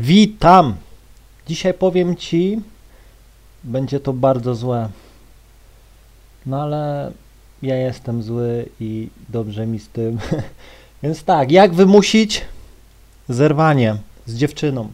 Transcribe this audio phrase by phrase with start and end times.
[0.00, 0.76] Witam!
[1.46, 2.60] Dzisiaj powiem Ci,
[3.64, 4.88] będzie to bardzo złe.
[6.46, 7.12] No ale
[7.62, 10.18] ja jestem zły i dobrze mi z tym.
[11.02, 12.44] Więc tak, jak wymusić
[13.28, 14.88] zerwanie z dziewczyną?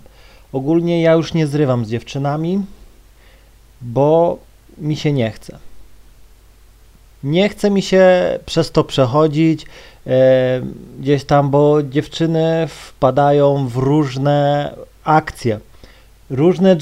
[0.52, 2.64] Ogólnie ja już nie zrywam z dziewczynami,
[3.80, 4.38] bo
[4.78, 5.58] mi się nie chce.
[7.24, 8.04] Nie chce mi się
[8.46, 9.66] przez to przechodzić
[10.06, 10.62] e,
[11.00, 14.74] gdzieś tam, bo dziewczyny wpadają w różne
[15.06, 15.60] akcje.
[16.30, 16.76] Różne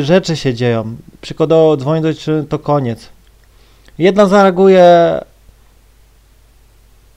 [0.00, 0.96] rzeczy się dzieją.
[1.20, 3.08] Przykładowo dzwoni do dziewczyny, to koniec.
[3.98, 4.84] Jedna zareaguje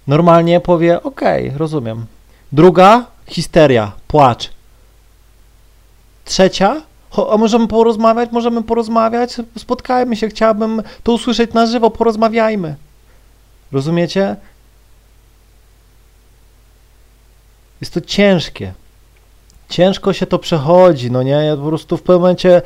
[0.07, 1.21] normalnie, powie ok,
[1.57, 2.05] rozumiem.
[2.51, 4.49] Druga histeria, płacz.
[6.25, 12.75] Trzecia, "Cho- a możemy porozmawiać, możemy porozmawiać, spotkajmy się, chciałabym to usłyszeć na żywo, porozmawiajmy.
[13.71, 14.35] Rozumiecie?
[17.81, 18.73] Jest to ciężkie.
[19.73, 21.31] Ciężko się to przechodzi, no nie?
[21.31, 22.61] Ja po prostu w pewnym momencie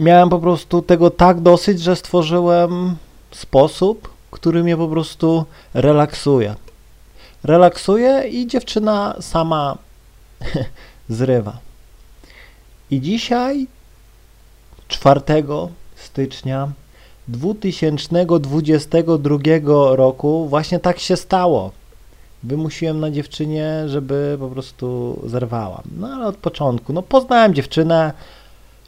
[0.00, 2.96] miałem po prostu tego tak dosyć, że stworzyłem
[3.30, 6.54] sposób, który mnie po prostu relaksuje.
[7.44, 9.78] Relaksuje i dziewczyna sama
[11.08, 11.58] zrywa.
[12.90, 13.66] I dzisiaj,
[14.88, 15.20] 4
[15.96, 16.68] stycznia
[17.28, 19.38] 2022
[19.96, 21.70] roku, właśnie tak się stało.
[22.42, 25.82] Wymusiłem na dziewczynie, żeby po prostu zerwała.
[25.98, 28.12] No ale od początku, no poznałem dziewczynę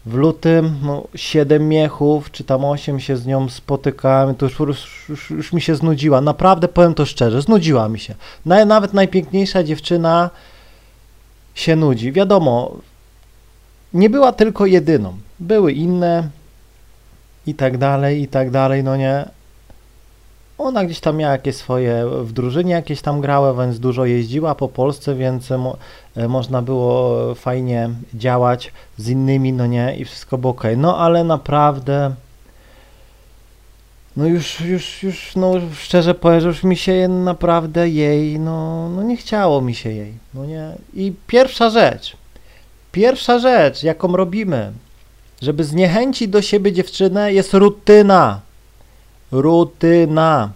[0.06, 5.30] w lutym, no 7 miechów, czy tam 8 się z nią spotykałem, to już, już,
[5.30, 6.20] już mi się znudziła.
[6.20, 8.14] Naprawdę powiem to szczerze, znudziła mi się.
[8.46, 10.30] Na, nawet najpiękniejsza dziewczyna
[11.54, 12.12] się nudzi.
[12.12, 12.76] Wiadomo,
[13.94, 15.16] nie była tylko jedyną.
[15.40, 16.28] Były inne
[17.46, 19.39] i tak dalej, i tak dalej, no nie.
[20.60, 24.68] Ona gdzieś tam miała jakieś swoje, w drużynie jakieś tam grała, więc dużo jeździła po
[24.68, 25.76] Polsce, więc mo,
[26.16, 30.76] e, można było fajnie działać z innymi, no nie, i wszystko było okej.
[30.76, 32.14] No ale naprawdę,
[34.16, 39.16] no już, już, już, no szczerze powiem, już mi się naprawdę jej, no, no nie
[39.16, 40.72] chciało mi się jej, no nie.
[40.94, 42.16] I pierwsza rzecz,
[42.92, 44.72] pierwsza rzecz, jaką robimy,
[45.42, 48.49] żeby zniechęcić do siebie dziewczynę, jest rutyna.
[49.32, 50.50] Rutyna.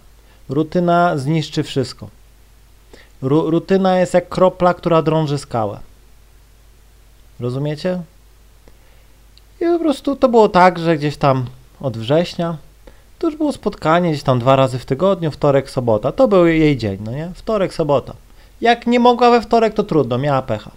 [0.49, 2.07] Rutyna zniszczy wszystko.
[3.21, 5.79] Ru, rutyna jest jak kropla, która drąży skałę.
[7.39, 8.01] Rozumiecie?
[9.61, 11.45] I po prostu to było tak, że gdzieś tam
[11.81, 12.57] od września
[13.19, 16.11] to już było spotkanie gdzieś tam dwa razy w tygodniu, wtorek, sobota.
[16.11, 17.31] To był jej dzień, no nie?
[17.35, 18.13] Wtorek, sobota.
[18.61, 20.71] Jak nie mogła we wtorek, to trudno, miała pecha.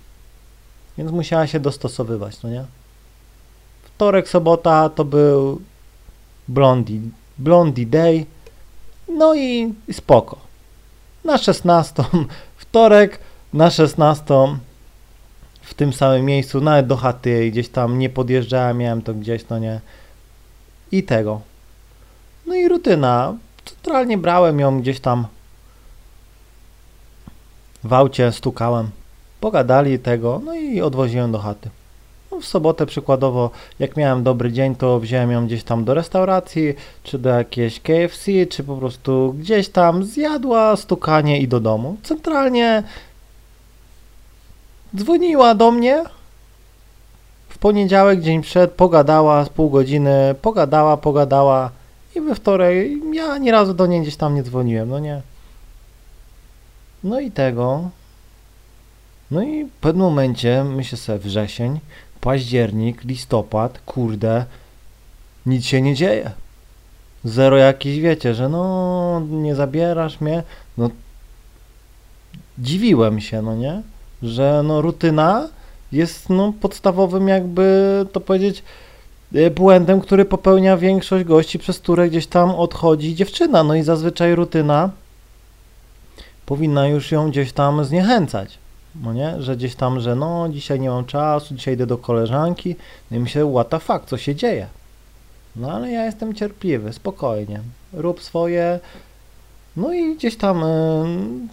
[0.99, 2.65] Więc musiała się dostosowywać, no nie?
[3.83, 5.61] Wtorek, sobota to był
[6.49, 7.01] Blondie,
[7.39, 8.27] Blondie Day.
[9.09, 10.39] No i, spoko.
[11.25, 12.05] Na 16,
[12.57, 13.19] wtorek
[13.53, 14.35] na 16
[15.63, 19.59] w tym samym miejscu, nawet do chaty gdzieś tam nie podjeżdżałem, miałem to gdzieś, no
[19.59, 19.81] nie.
[20.93, 21.41] I tego.
[22.47, 23.37] No i rutyna.
[23.65, 25.27] Centralnie brałem ją gdzieś tam
[27.85, 28.91] w aucie, stukałem.
[29.41, 31.71] Pogadali tego, no i odwoziłem do chaty.
[32.41, 37.19] W sobotę przykładowo, jak miałem dobry dzień, to wziąłem ją gdzieś tam do restauracji, czy
[37.19, 41.97] do jakiejś KFC, czy po prostu gdzieś tam zjadła stukanie i do domu.
[42.03, 42.83] Centralnie
[44.97, 46.05] dzwoniła do mnie
[47.49, 51.71] w poniedziałek, dzień przed, pogadała z pół godziny, pogadała, pogadała
[52.15, 55.23] i we wtorek ja ani razu do niej gdzieś tam nie dzwoniłem, no nie.
[57.05, 57.91] No i tego.
[59.31, 61.81] No i w pewnym momencie, myślę sobie, wrzesień,
[62.21, 64.45] październik, listopad, kurde,
[65.47, 66.31] nic się nie dzieje.
[67.25, 70.43] Zero jakiś, wiecie, że no, nie zabierasz mnie.
[70.79, 70.91] No,
[72.59, 73.83] dziwiłem się, no nie?
[74.23, 75.49] Że no, rutyna
[75.93, 78.63] jest no, podstawowym, jakby to powiedzieć,
[79.35, 83.63] e, błędem, który popełnia większość gości, przez które gdzieś tam odchodzi dziewczyna.
[83.63, 84.91] No i zazwyczaj rutyna
[86.47, 88.59] powinna już ją gdzieś tam zniechęcać.
[89.03, 89.43] No nie?
[89.43, 92.77] Że gdzieś tam, że no dzisiaj nie mam czasu, dzisiaj idę do koleżanki.
[93.11, 94.67] No i myślę, what the fuck, co się dzieje?
[95.57, 97.61] No ale ja jestem cierpliwy, spokojnie.
[97.93, 98.81] Rób swoje.
[99.77, 101.49] No i gdzieś tam y,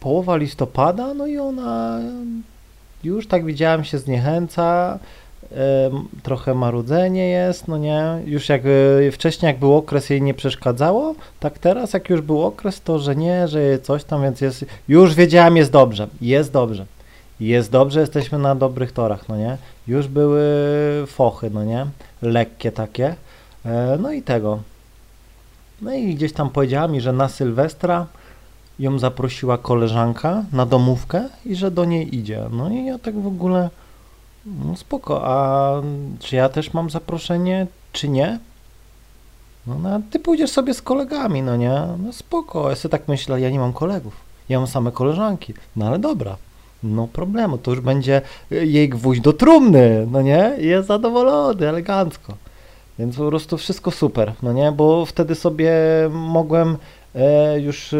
[0.00, 2.00] połowa listopada, no i ona
[3.04, 4.98] już tak widziałem się zniechęca.
[6.22, 11.14] Trochę marudzenie jest, no nie, już jak y, wcześniej jak był okres jej nie przeszkadzało,
[11.40, 15.14] tak teraz jak już był okres, to że nie, że coś tam, więc jest, już
[15.14, 16.86] wiedziałem jest dobrze, jest dobrze,
[17.40, 19.56] jest dobrze, jesteśmy na dobrych torach, no nie,
[19.88, 20.42] już były
[21.06, 21.86] fochy, no nie,
[22.22, 23.14] lekkie takie,
[23.64, 24.58] e, no i tego,
[25.82, 28.06] no i gdzieś tam powiedziała mi, że na Sylwestra
[28.78, 32.44] ją zaprosiła koleżanka na domówkę i że do niej idzie.
[32.50, 33.70] No i ja tak w ogóle,
[34.46, 35.72] no spoko, a
[36.18, 38.38] czy ja też mam zaproszenie, czy nie?
[39.66, 41.82] No, no ty pójdziesz sobie z kolegami, no nie?
[41.98, 44.16] No spoko, ja sobie tak myślę, ja nie mam kolegów,
[44.48, 46.36] ja mam same koleżanki, no ale dobra.
[46.82, 50.52] No problemu, to już będzie jej gwóźdź do trumny, no nie?
[50.58, 52.34] Jest zadowolony, elegancko.
[52.98, 54.72] Więc po prostu wszystko super, no nie?
[54.72, 55.72] Bo wtedy sobie
[56.10, 56.76] mogłem
[57.14, 57.98] e, już e,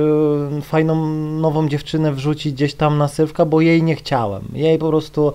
[0.62, 4.42] fajną nową dziewczynę wrzucić gdzieś tam na sylwka, bo jej nie chciałem.
[4.52, 5.32] Jej po prostu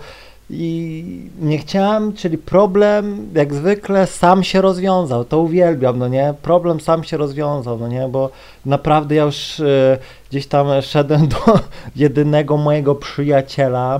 [0.50, 5.26] i nie chciałem, czyli problem jak zwykle sam się rozwiązał.
[5.26, 6.34] To uwielbiam, no nie?
[6.42, 8.08] Problem sam się rozwiązał, no nie?
[8.08, 8.30] Bo
[8.66, 9.98] naprawdę ja już e,
[10.30, 11.38] gdzieś tam szedłem do
[11.96, 14.00] jedynego mojego przyjaciela,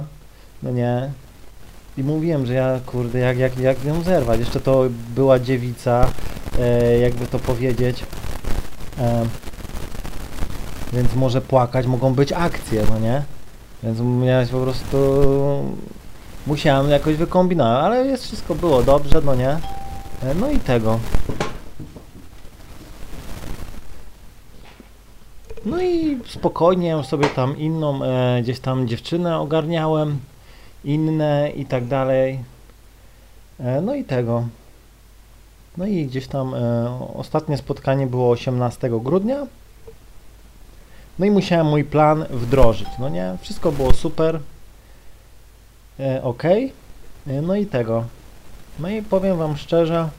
[0.64, 1.10] no nie?
[1.98, 4.40] I mówiłem, że ja, kurde, jak, jak, jak ją zerwać.
[4.40, 4.84] Jeszcze to
[5.16, 6.10] była dziewica,
[6.60, 8.04] e, jakby to powiedzieć.
[9.00, 9.26] E,
[10.94, 13.24] więc może płakać, mogą być akcje, no nie?
[13.84, 14.98] Więc miałeś po prostu...
[16.48, 19.50] Musiałem jakoś wykombinować, ale jest wszystko było dobrze, no nie?
[19.50, 21.00] E, no i tego.
[25.66, 30.20] No i spokojnie sobie tam inną e, gdzieś tam dziewczynę ogarniałem,
[30.84, 32.40] inne i tak dalej.
[33.60, 34.48] E, no i tego.
[35.78, 39.48] No i gdzieś tam e, ostatnie spotkanie było 18 grudnia.
[41.20, 43.38] No i musiałem mój plan wdrożyć, no nie?
[43.42, 44.40] Wszystko było super.
[46.00, 46.44] E, ok.
[46.46, 46.72] E,
[47.42, 48.06] no i tego.
[48.80, 50.10] No i powiem Wam szczerze,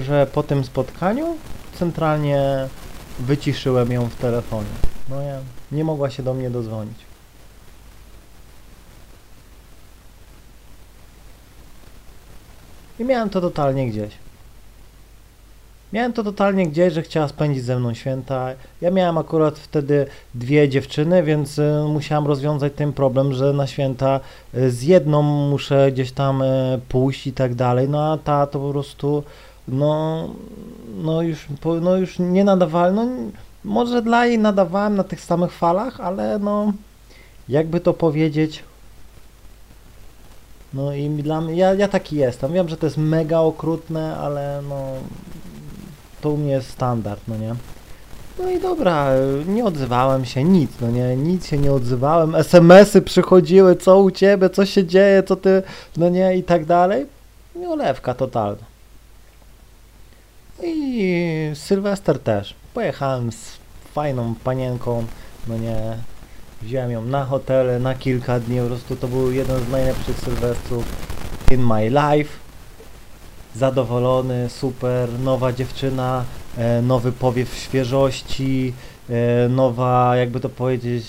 [0.00, 1.36] że po tym spotkaniu
[1.74, 2.68] centralnie
[3.18, 4.68] wyciszyłem ją w telefonie.
[5.08, 5.38] No ja
[5.72, 6.98] nie mogła się do mnie dozwonić.
[12.98, 14.27] I miałem to totalnie gdzieś.
[15.92, 18.48] Miałem to totalnie gdzieś, że chciała spędzić ze mną święta.
[18.80, 24.20] Ja miałem akurat wtedy dwie dziewczyny, więc y, musiałem rozwiązać ten problem, że na święta
[24.54, 27.88] y, z jedną muszę gdzieś tam y, pójść i tak dalej.
[27.88, 29.22] No a ta to po prostu,
[29.68, 30.28] no,
[30.96, 31.46] no już,
[31.80, 33.06] no już nie nadawałem, no
[33.64, 36.72] może dla jej nadawałem na tych samych falach, ale no,
[37.48, 38.64] jakby to powiedzieć,
[40.74, 42.52] no i dla mnie, ja, ja taki jestem.
[42.52, 44.92] Wiem, że to jest mega okrutne, ale no
[46.20, 47.54] to u mnie jest standard, no nie?
[48.38, 49.08] No i dobra,
[49.46, 54.50] nie odzywałem się, nic, no nie, nic się nie odzywałem, SMS-y przychodziły, co u ciebie,
[54.50, 55.62] co się dzieje, co ty,
[55.96, 57.06] no nie, i tak dalej.
[57.62, 58.62] I olewka totalna.
[60.62, 62.54] I Sylwester też.
[62.74, 63.58] Pojechałem z
[63.94, 65.04] fajną panienką,
[65.48, 65.96] no nie,
[66.62, 70.84] wziąłem ją na hotele na kilka dni, po prostu to był jeden z najlepszych Sylwestrów
[71.50, 72.47] in my life.
[73.58, 76.24] Zadowolony, super, nowa dziewczyna,
[76.58, 78.72] e, nowy powiew świeżości,
[79.10, 81.04] e, nowa, jakby to powiedzieć,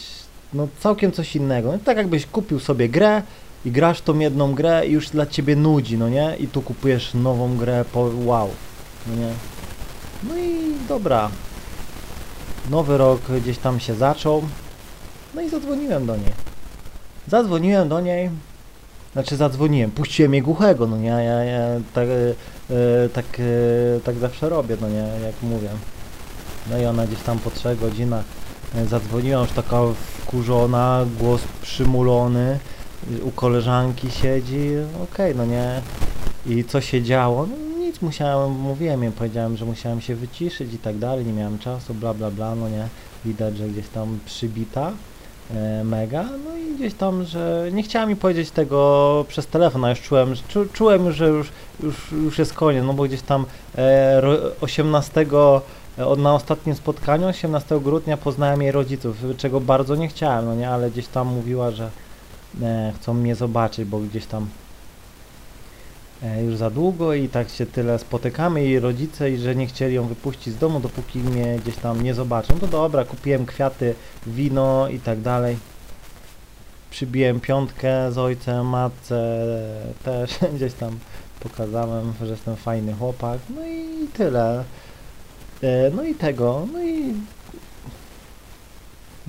[0.54, 1.72] no całkiem coś innego.
[1.72, 3.22] No, tak jakbyś kupił sobie grę
[3.66, 6.36] i grasz tą jedną grę i już dla ciebie nudzi, no nie?
[6.40, 8.50] I tu kupujesz nową grę, po wow,
[9.08, 9.34] no nie?
[10.24, 11.30] No i dobra.
[12.70, 14.44] Nowy rok gdzieś tam się zaczął.
[15.36, 16.32] No i zadzwoniłem do niej.
[17.28, 18.30] Zadzwoniłem do niej.
[19.20, 22.34] Znaczy zadzwoniłem, puściłem jej głuchego, no nie, ja, ja tak, e,
[23.06, 25.70] e, tak, e, tak zawsze robię, no nie, jak mówię.
[26.72, 28.26] No i ona gdzieś tam po trzech godzinach
[28.88, 29.82] zadzwoniła, już taka
[30.22, 32.60] wkurzona, głos przymulony,
[33.24, 34.70] u koleżanki siedzi,
[35.04, 35.82] okej, no nie.
[36.46, 37.46] I co się działo?
[37.46, 41.60] No nic, musiałem, mówiłem jej, powiedziałem, że musiałem się wyciszyć i tak dalej, nie miałem
[41.60, 42.88] czasu, bla bla bla, no nie.
[43.26, 44.92] Widać, że gdzieś tam przybita
[45.84, 50.02] mega, no i gdzieś tam, że nie chciała mi powiedzieć tego przez telefon, a już
[50.02, 51.48] czułem, czu, czułem, że już,
[51.84, 53.46] już, już jest koniec, no bo gdzieś tam
[53.78, 55.26] e, ro, 18
[55.98, 60.56] e, od- na ostatnim spotkaniu, 18 grudnia poznałem jej rodziców, czego bardzo nie chciałem, no
[60.56, 61.90] nie, ale gdzieś tam mówiła, że
[62.62, 64.69] e, chcą mnie zobaczyć, bo gdzieś tam e,
[66.46, 70.08] już za długo i tak się tyle spotykamy i rodzice i że nie chcieli ją
[70.08, 72.54] wypuścić z domu, dopóki mnie gdzieś tam nie zobaczą.
[72.54, 73.96] No to dobra, kupiłem kwiaty,
[74.28, 75.58] wino i tak dalej.
[76.90, 79.46] Przybiłem piątkę z ojcem, matce
[80.04, 81.00] też gdzieś tam
[81.40, 83.40] pokazałem, że jestem fajny chłopak.
[83.56, 84.64] No i tyle.
[85.64, 87.14] E, No i tego, no i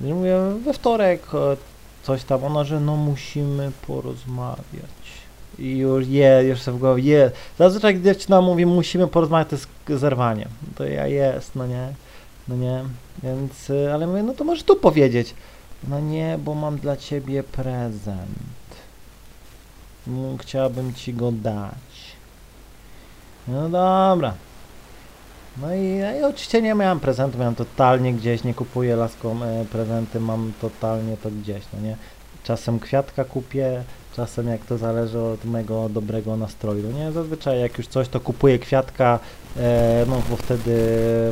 [0.05, 1.57] i mówię, we wtorek e,
[2.03, 5.00] coś tam, ona, że no musimy porozmawiać.
[5.61, 7.31] I już je, już sobie w głowie, je.
[7.59, 10.49] Zazwyczaj gdy dziewczyna mówi, musimy porozmawiać, to jest zerwanie.
[10.75, 11.89] To ja jest, no nie,
[12.49, 12.85] no nie,
[13.23, 15.35] więc, y, ale mówię, no to możesz tu powiedzieć.
[15.89, 18.29] No nie, bo mam dla ciebie prezent.
[20.09, 22.17] Mm, Chciałabym ci go dać.
[23.49, 24.35] No dobra.
[25.57, 30.21] No i, i oczywiście nie miałem prezentu, miałem totalnie gdzieś, nie kupuję laskom e, prezenty,
[30.21, 31.97] mam totalnie to gdzieś, no nie.
[32.45, 33.85] Czasem kwiatka kupię,
[34.17, 37.13] czasem jak to zależy od mego dobrego nastroju, no nie.
[37.13, 39.19] Zazwyczaj jak już coś, to kupuję kwiatka,
[39.57, 40.77] e, no bo wtedy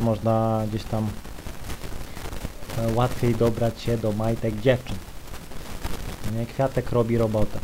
[0.02, 1.08] można gdzieś tam
[2.78, 4.96] e, łatwiej dobrać się do majtek dziewczyn.
[6.38, 7.58] Nie, kwiatek robi robotę.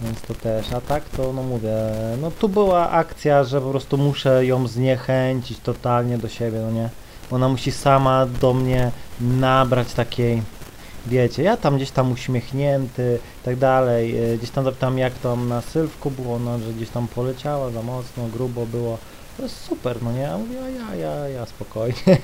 [0.00, 1.74] Więc to też, a tak to no mówię,
[2.20, 6.88] no tu była akcja, że po prostu muszę ją zniechęcić totalnie do siebie, no nie?
[7.30, 10.42] Ona musi sama do mnie nabrać takiej,
[11.06, 15.48] wiecie, ja tam gdzieś tam uśmiechnięty i tak dalej, e, gdzieś tam zapytam jak tam
[15.48, 18.98] na Sylwku było, no, że gdzieś tam poleciała za mocno, grubo było,
[19.36, 20.32] to jest super, no nie?
[20.32, 21.94] A mówię, ja, ja, ja, spokojnie.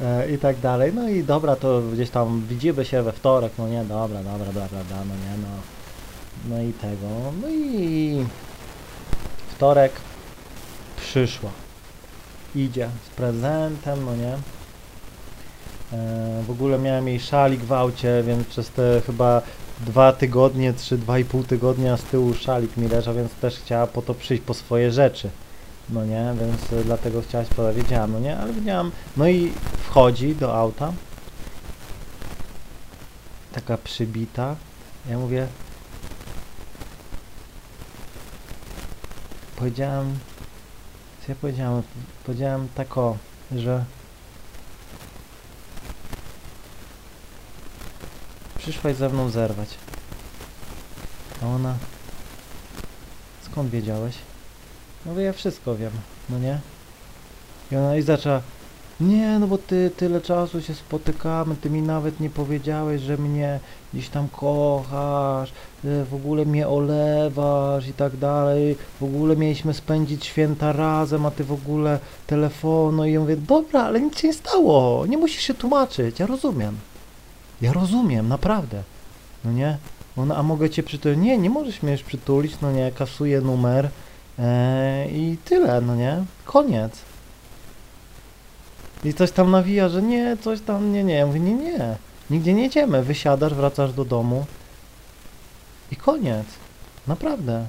[0.00, 3.68] E, I tak dalej, no i dobra, to gdzieś tam widzimy się we wtorek, no
[3.68, 5.48] nie, dobra, dobra, dobra, dobra, no nie, no.
[6.48, 7.06] No i tego,
[7.42, 8.26] no i
[9.56, 9.92] wtorek
[10.96, 11.50] przyszła.
[12.54, 14.38] Idzie z prezentem, no nie.
[15.92, 19.42] E, w ogóle miałem jej szalik w aucie, więc przez te chyba
[19.80, 23.86] dwa tygodnie, trzy, dwa i pół tygodnia z tyłu szalik mi leżał, więc też chciała
[23.86, 25.30] po to przyjść po swoje rzeczy.
[25.88, 28.90] No nie, więc e, dlatego chciała się podać, wiedziałam, no nie, ale wiedziałam.
[29.16, 29.52] No i
[29.84, 30.92] wchodzi do auta.
[33.52, 34.56] Taka przybita.
[35.08, 35.46] Ja mówię,
[39.56, 40.18] powiedziałem,
[41.20, 41.82] co ja powiedziałem?
[42.24, 43.16] Powiedziałem tak o,
[43.52, 43.84] że
[48.60, 49.68] przyszłaś ze mną zerwać.
[51.42, 51.74] A ona,
[53.42, 54.14] skąd wiedziałeś?
[55.06, 55.92] No ja wszystko wiem,
[56.30, 56.58] no nie?
[57.72, 58.40] I ona i zaczęła,
[59.00, 63.60] nie, no bo ty tyle czasu się spotykamy, ty mi nawet nie powiedziałeś, że mnie
[63.92, 65.52] gdzieś tam kochasz,
[65.84, 71.44] w ogóle mnie olewasz i tak dalej, w ogóle mieliśmy spędzić święta razem, a ty
[71.44, 75.54] w ogóle telefonu i ja mówię, dobra, ale nic się nie stało, nie musisz się
[75.54, 76.76] tłumaczyć, ja rozumiem.
[77.60, 78.82] Ja rozumiem, naprawdę.
[79.44, 79.78] No nie?
[80.16, 81.18] Ona, a mogę cię przytulić?
[81.18, 83.88] Nie, nie możesz mnie już przytulić, no nie, kasuję numer
[84.38, 86.24] e, i tyle, no nie?
[86.44, 86.92] Koniec.
[89.04, 91.14] I coś tam nawija, że nie, coś tam, nie, nie.
[91.14, 91.96] Ja mówię, nie, nie.
[92.30, 93.02] Nigdzie nie jedziemy.
[93.02, 94.46] Wysiadasz, wracasz do domu
[95.92, 96.46] i koniec.
[97.06, 97.66] Naprawdę.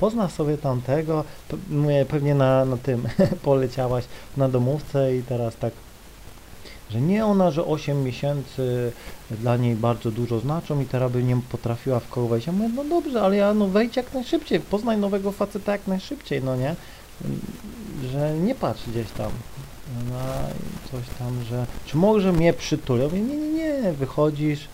[0.00, 1.24] Pozna sobie tamtego.
[1.70, 3.08] Mówię, pewnie na, na tym
[3.42, 4.04] poleciałaś
[4.36, 5.72] na domówce i teraz tak,
[6.90, 8.92] że nie ona, że 8 miesięcy
[9.30, 12.46] dla niej bardzo dużo znaczą i teraz by nie potrafiła w koło wejść.
[12.46, 16.42] Ja mówię, no dobrze, ale ja no wejdź jak najszybciej, poznaj nowego faceta jak najszybciej,
[16.42, 16.74] no nie?
[18.12, 19.30] Że nie patrz gdzieś tam
[20.10, 20.18] no
[20.48, 22.98] i coś tam, że czy może mnie przytulą?
[22.98, 24.68] Ja mówię, nie, nie, nie, wychodzisz,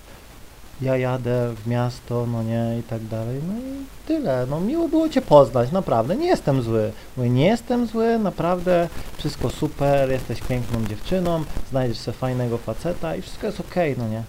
[0.80, 5.08] ja jadę w miasto, no nie, i tak dalej, no i tyle, no miło było
[5.08, 10.86] Cię poznać, naprawdę, nie jestem zły, mówię, nie jestem zły, naprawdę, wszystko super, jesteś piękną
[10.86, 14.22] dziewczyną, znajdziesz sobie fajnego faceta i wszystko jest okej, okay, no nie.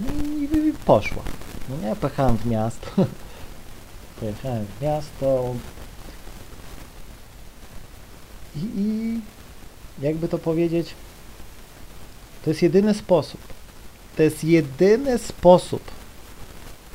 [0.00, 1.22] No i, i, i poszła,
[1.68, 2.90] no nie, pojechałem w miasto,
[4.20, 5.54] pojechałem w miasto.
[8.56, 9.20] I, i
[9.98, 10.94] jakby to powiedzieć,
[12.44, 13.53] to jest jedyny sposób.
[14.16, 15.82] To jest jedyny sposób.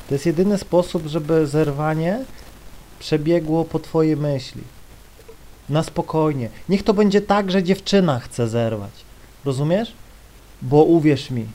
[0.08, 2.24] To jest jedyny sposób, żeby zerwanie
[2.98, 4.62] przebiegło po twojej myśli.
[5.68, 6.48] Na spokojnie.
[6.68, 8.90] Niech to będzie tak, że dziewczyna chce zerwać.
[9.44, 9.92] Rozumiesz?
[10.62, 11.46] Bo uwierz mi,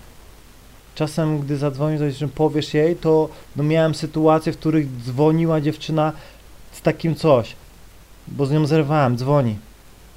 [0.95, 6.13] czasem gdy zadzwonisz, że powiesz jej, to no miałem sytuacje, w których dzwoniła dziewczyna
[6.71, 7.55] z takim coś,
[8.27, 9.57] bo z nią zerwałem, dzwoni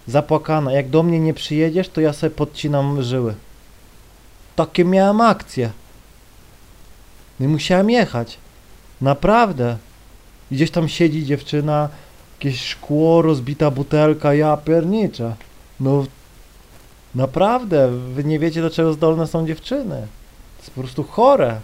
[0.07, 0.73] zapłakana.
[0.73, 3.35] Jak do mnie nie przyjedziesz, to ja sobie podcinam żyły.
[4.59, 5.71] Takie miałem akcje.
[7.41, 8.39] No i musiałem jechać.
[9.01, 9.77] Naprawdę.
[10.51, 11.89] Gdzieś tam siedzi dziewczyna,
[12.39, 15.35] jakieś szkło, rozbita butelka, ja pierniczę.
[15.81, 16.05] No
[17.15, 20.07] naprawdę, wy nie wiecie do czego zdolne są dziewczyny.
[20.57, 21.61] To jest po prostu chore.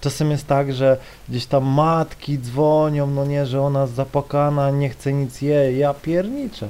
[0.00, 0.96] Czasem jest tak, że
[1.28, 6.68] gdzieś tam matki dzwonią, no nie, że ona zapłakana, nie chce nic jeść, ja pierniczę.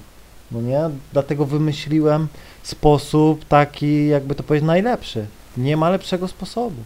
[0.53, 0.91] No nie?
[1.13, 2.29] Dlatego wymyśliłem
[2.63, 5.27] sposób taki, jakby to powiedzieć, najlepszy.
[5.57, 6.83] Nie ma lepszego sposobu.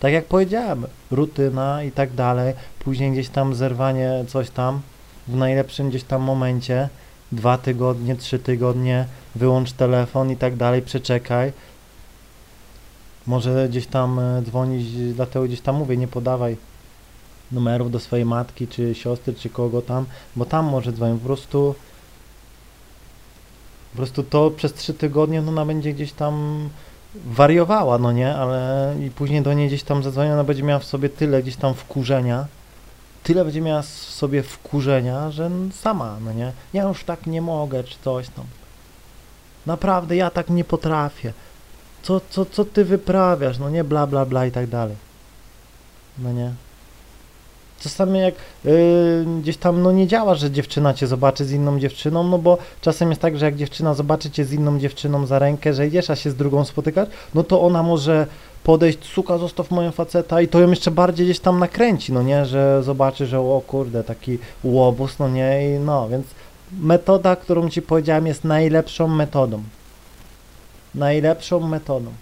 [0.00, 4.80] Tak jak powiedziałem, rutyna i tak dalej, później gdzieś tam zerwanie, coś tam,
[5.28, 6.88] w najlepszym gdzieś tam momencie,
[7.32, 11.52] dwa tygodnie, trzy tygodnie, wyłącz telefon i tak dalej, przeczekaj.
[13.26, 16.56] Może gdzieś tam e, dzwonić, dlatego gdzieś tam mówię, nie podawaj
[17.52, 20.06] numerów do swojej matki, czy siostry, czy kogo tam,
[20.36, 21.20] bo tam może dzwonić.
[21.20, 21.74] Po prostu
[23.92, 26.68] po prostu to przez trzy tygodnie no ona będzie gdzieś tam
[27.14, 30.84] wariowała, no nie, ale i później do niej gdzieś tam zadzwoni, ona będzie miała w
[30.84, 32.46] sobie tyle gdzieś tam wkurzenia,
[33.22, 36.52] tyle będzie miała w sobie wkurzenia, że sama, no nie?
[36.72, 38.44] Ja już tak nie mogę, czy coś tam.
[39.66, 41.32] Naprawdę, ja tak nie potrafię.
[42.02, 43.58] Co, co, co ty wyprawiasz?
[43.58, 44.96] No nie, bla, bla, bla i tak dalej.
[46.18, 46.52] No nie?
[47.82, 48.34] Czasami jak
[48.64, 52.58] yy, gdzieś tam no nie działa, że dziewczyna cię zobaczy z inną dziewczyną, no bo
[52.80, 56.10] czasem jest tak, że jak dziewczyna zobaczy cię z inną dziewczyną za rękę, że idziesz,
[56.10, 58.26] a się z drugą spotykać, no to ona może
[58.64, 62.46] podejść, suka, zostaw moją faceta i to ją jeszcze bardziej gdzieś tam nakręci, no nie,
[62.46, 66.26] że zobaczy, że o kurde, taki łobuz, no nie, i no, więc
[66.80, 69.62] metoda, którą ci powiedziałem jest najlepszą metodą.
[70.94, 72.12] Najlepszą metodą.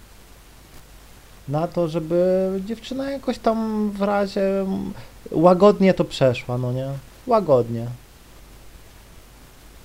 [1.47, 4.65] Na to, żeby dziewczyna jakoś tam w razie
[5.31, 6.89] łagodnie to przeszła, no nie?
[7.27, 7.87] Łagodnie.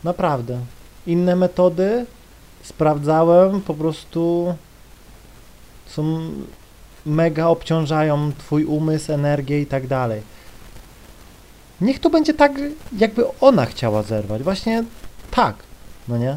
[0.04, 0.58] Naprawdę.
[1.06, 2.06] Inne metody
[2.62, 4.54] sprawdzałem, po prostu
[5.86, 6.30] są
[7.06, 10.22] mega obciążają twój umysł, energię i tak dalej.
[11.80, 12.52] Niech to będzie tak,
[12.98, 14.42] jakby ona chciała zerwać.
[14.42, 14.84] Właśnie
[15.30, 15.56] tak,
[16.08, 16.36] no nie?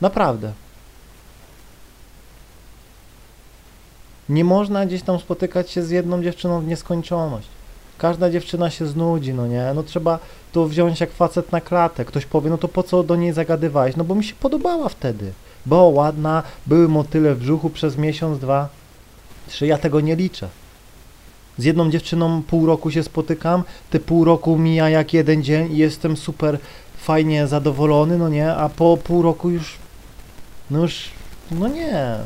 [0.00, 0.52] Naprawdę.
[4.28, 7.48] Nie można gdzieś tam spotykać się z jedną dziewczyną w nieskończoność.
[7.98, 9.72] Każda dziewczyna się znudzi, no nie?
[9.74, 10.18] No trzeba
[10.52, 12.04] to wziąć jak facet na klatę.
[12.04, 13.96] Ktoś powie, no to po co do niej zagadywałeś?
[13.96, 15.32] No bo mi się podobała wtedy.
[15.66, 18.68] Bo ładna, były motyle w brzuchu przez miesiąc, dwa,
[19.48, 19.66] trzy.
[19.66, 20.48] Ja tego nie liczę.
[21.58, 25.76] Z jedną dziewczyną pół roku się spotykam, te pół roku mija jak jeden dzień i
[25.76, 26.58] jestem super
[26.96, 28.54] fajnie zadowolony, no nie?
[28.54, 29.76] A po pół roku już,
[30.70, 31.10] no już,
[31.50, 32.16] no nie.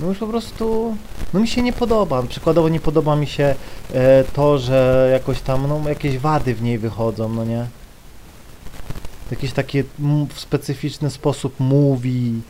[0.00, 0.96] No już po prostu,
[1.34, 2.22] no mi się nie podoba.
[2.22, 3.54] Przykładowo nie podoba mi się
[3.94, 7.66] e, to, że jakoś tam, no jakieś wady w niej wychodzą, no nie?
[9.30, 9.82] Jakiś taki
[10.34, 12.40] w specyficzny sposób mówi.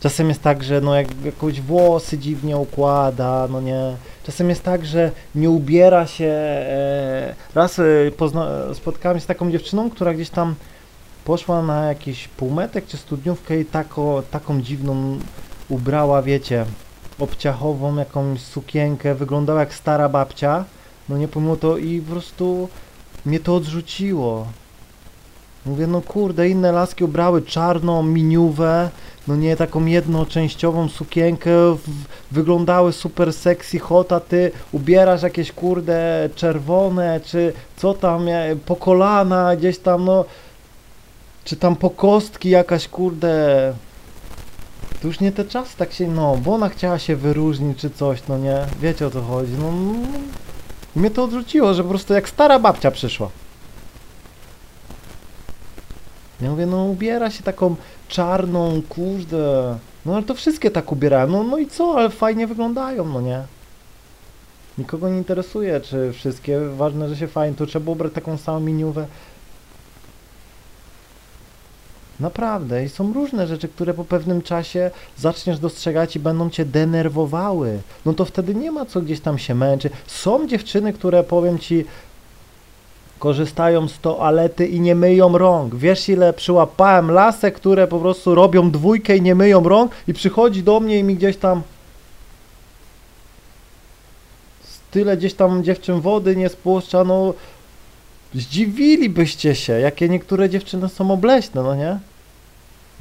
[0.00, 3.96] Czasem jest tak, że no jak jakoś włosy dziwnie układa, no nie.
[4.24, 6.26] Czasem jest tak, że nie ubiera się.
[6.26, 7.84] E, raz e,
[8.74, 10.54] spotkałem się z taką dziewczyną, która gdzieś tam
[11.24, 15.18] poszła na jakiś półmetek czy studniówkę i tako, taką dziwną
[15.68, 16.66] ubrała, wiecie,
[17.18, 20.64] obciachową jakąś sukienkę, wyglądała jak stara babcia,
[21.08, 22.68] no nie pomimo to i po prostu
[23.26, 24.46] mnie to odrzuciło.
[25.66, 28.90] Mówię, no kurde, inne laski ubrały czarną miniówę,
[29.28, 31.50] no nie taką jednoczęściową sukienkę,
[32.30, 38.26] wyglądały super sexy hot, a ty ubierasz jakieś kurde czerwone, czy co tam,
[38.66, 40.24] po kolana gdzieś tam, no,
[41.44, 43.72] czy tam po kostki jakaś kurde,
[45.00, 48.22] to już nie te czas tak się, no, bo ona chciała się wyróżnić czy coś,
[48.28, 49.94] no nie, wiecie o co chodzi, no, no
[50.96, 53.30] mnie to odrzuciło, że po prostu jak stara babcia przyszła.
[56.40, 57.76] Ja mówię, no ubiera się taką
[58.08, 63.04] czarną, kurde, no ale to wszystkie tak ubierają, no, no i co, ale fajnie wyglądają,
[63.04, 63.42] no nie.
[64.78, 69.06] Nikogo nie interesuje, czy wszystkie, ważne, że się fajnie, to trzeba ubrać taką samą miniówę,
[72.20, 72.84] Naprawdę.
[72.84, 77.78] I są różne rzeczy, które po pewnym czasie zaczniesz dostrzegać i będą cię denerwowały.
[78.06, 79.92] No to wtedy nie ma co gdzieś tam się męczyć.
[80.06, 81.84] Są dziewczyny, które powiem ci,
[83.18, 85.74] korzystają z toalety i nie myją rąk.
[85.74, 90.62] Wiesz ile przyłapałem lasek, które po prostu robią dwójkę i nie myją rąk i przychodzi
[90.62, 91.62] do mnie i mi gdzieś tam
[94.90, 97.34] tyle gdzieś tam dziewczyn wody nie spłuszcza, no
[98.36, 101.98] Zdziwilibyście się, jakie niektóre dziewczyny są obleśne, no nie?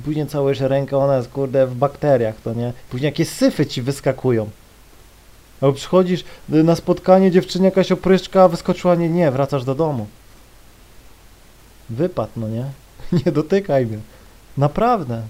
[0.05, 2.73] Później całujesz rękę, ona jest kurde w bakteriach, to nie?
[2.89, 4.49] Później jakieś syfy ci wyskakują.
[5.61, 10.07] Albo przychodzisz na spotkanie, dziewczynie jakaś opryszczka wyskoczyła, nie, nie, wracasz do domu.
[11.89, 12.65] Wypad, no nie?
[13.25, 13.97] Nie dotykaj mnie.
[14.57, 15.21] Naprawdę.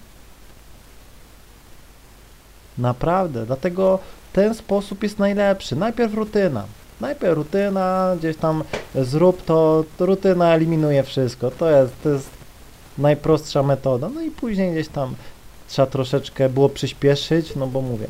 [2.78, 3.46] Naprawdę.
[3.46, 4.00] Dlatego
[4.34, 5.76] ten sposób jest najlepszy.
[5.76, 6.66] Najpierw rutyna.
[7.02, 8.64] Najpierw rutyna, gdzieś tam
[8.96, 11.52] zrób to, rutyna eliminuje wszystko.
[11.52, 12.30] To jest, to jest
[12.98, 14.10] najprostsza metoda.
[14.10, 15.16] No i później gdzieś tam
[15.68, 18.08] trzeba troszeczkę było przyspieszyć, no bo mówię,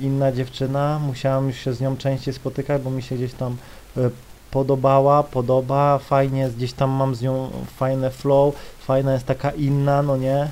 [0.00, 3.56] inna dziewczyna, musiałam już się z nią częściej spotykać, bo mi się gdzieś tam
[3.96, 4.10] e,
[4.50, 10.16] podobała, podoba, fajnie gdzieś tam mam z nią fajne flow, fajna jest taka inna, no
[10.16, 10.50] nie?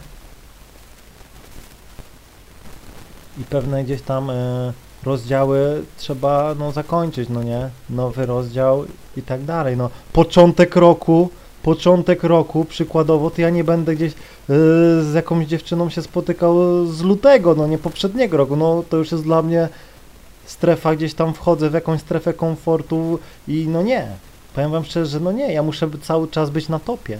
[3.38, 4.72] I pewne gdzieś tam y,
[5.04, 7.70] rozdziały trzeba no zakończyć, no nie?
[7.90, 8.84] Nowy rozdział
[9.16, 9.90] i tak dalej, no.
[10.12, 11.30] Początek roku,
[11.62, 14.56] początek roku, przykładowo, to ja nie będę gdzieś yy,
[15.04, 19.24] z jakąś dziewczyną się spotykał z lutego, no nie poprzedniego roku, no to już jest
[19.24, 19.68] dla mnie
[20.44, 24.08] strefa, gdzieś tam wchodzę w jakąś strefę komfortu i no nie.
[24.54, 27.18] Powiem wam szczerze, że no nie, ja muszę cały czas być na topie.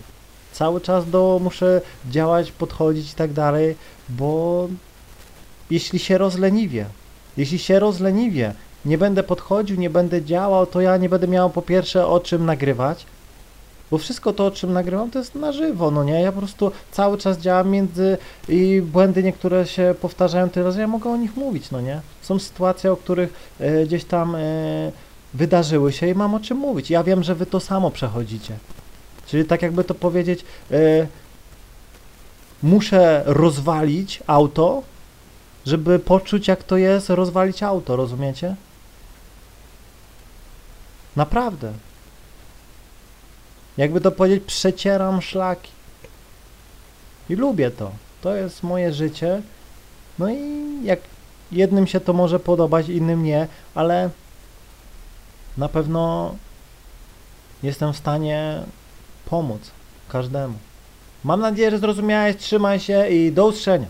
[0.53, 3.77] Cały czas do, muszę działać, podchodzić i tak dalej,
[4.09, 4.69] bo
[5.71, 6.87] jeśli się rozleniwię,
[7.37, 11.63] jeśli się rozleniwię nie będę podchodził, nie będę działał, to ja nie będę miał po
[11.63, 13.07] pierwsze o czym nagrywać,
[13.91, 16.21] bo wszystko to, o czym nagrywam, to jest na żywo, no nie?
[16.21, 20.87] Ja po prostu cały czas działam między i błędy niektóre się powtarzają tyle, że ja
[20.87, 22.01] mogę o nich mówić, no nie?
[22.23, 24.41] Są sytuacje, o których e, gdzieś tam e,
[25.35, 26.91] wydarzyły się i mam o czym mówić.
[26.91, 28.55] Ja wiem, że wy to samo przechodzicie.
[29.27, 31.07] Czyli tak jakby to powiedzieć, e,
[32.63, 34.83] muszę rozwalić auto,
[35.67, 38.57] żeby poczuć jak to jest rozwalić auto, rozumiecie?
[41.17, 41.73] Naprawdę.
[43.77, 45.71] Jakby to powiedzieć, przecieram szlaki.
[47.31, 47.91] I lubię to.
[48.21, 49.43] To jest moje życie.
[50.19, 50.39] No i
[50.83, 51.01] jak
[51.53, 54.11] jednym się to może podobać, innym nie, ale
[55.57, 56.35] na pewno
[57.63, 58.63] jestem w stanie
[59.25, 59.61] pomóc
[60.09, 60.55] każdemu.
[61.25, 62.37] Mam nadzieję, że zrozumiałeś.
[62.37, 63.87] Trzymaj się i do usłyszenia.